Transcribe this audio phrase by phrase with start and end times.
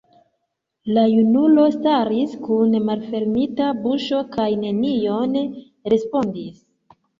[0.97, 5.39] La junulo staris kun malfermita buŝo kaj nenion
[5.97, 6.61] respondis.